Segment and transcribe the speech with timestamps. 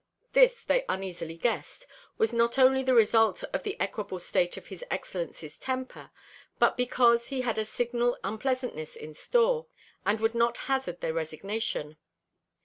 [0.33, 1.85] This, they uneasily guessed,
[2.17, 6.09] was not only the result of the equable state of his excellency's temper,
[6.57, 9.67] but because he had a signal unpleasantness in store,
[10.03, 11.97] and would not hazard their resignation.